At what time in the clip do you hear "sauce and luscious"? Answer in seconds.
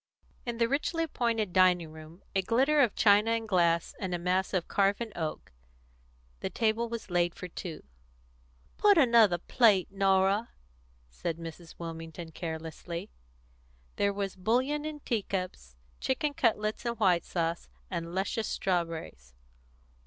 17.23-18.47